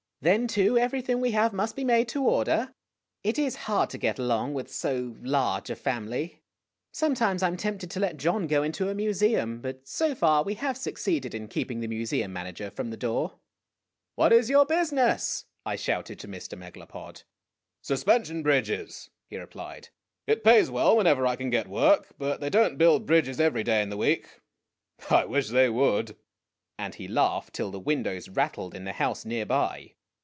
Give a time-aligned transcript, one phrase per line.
[0.23, 2.75] Then, too, everything we have must be made to order.
[3.23, 6.43] It is hard to get along with so large a family.
[6.91, 10.53] Sometimes I 'm tempted to let John go into a museum; but so far we
[10.53, 13.39] have succeeded in keeping the mu seum manager from the door."
[14.13, 16.55] "What is your business?" I shouted to Mr.
[16.55, 17.23] Megalopod."
[17.81, 19.89] Suspension bridges," he replied.
[20.27, 23.81] "It pays well whenever I can get work; but they don't build bridges every day
[23.81, 24.39] in the week
[25.09, 26.15] I wish they would!'
[26.77, 29.93] and he laughed till the windows rattled in the house near by.